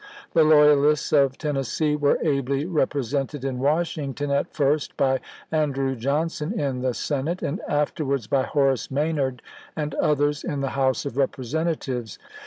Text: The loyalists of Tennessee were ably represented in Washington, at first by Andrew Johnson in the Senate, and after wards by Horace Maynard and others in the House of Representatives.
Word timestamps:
The 0.33 0.43
loyalists 0.43 1.13
of 1.13 1.37
Tennessee 1.37 1.95
were 1.95 2.17
ably 2.23 2.65
represented 2.65 3.45
in 3.45 3.59
Washington, 3.59 4.31
at 4.31 4.51
first 4.51 4.97
by 4.97 5.19
Andrew 5.51 5.95
Johnson 5.95 6.59
in 6.59 6.81
the 6.81 6.95
Senate, 6.95 7.43
and 7.43 7.61
after 7.67 8.03
wards 8.03 8.25
by 8.25 8.41
Horace 8.41 8.89
Maynard 8.89 9.43
and 9.75 9.93
others 9.93 10.43
in 10.43 10.61
the 10.61 10.69
House 10.69 11.05
of 11.05 11.17
Representatives. 11.17 12.17